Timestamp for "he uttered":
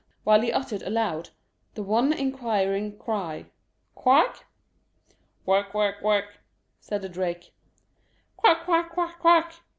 0.41-0.81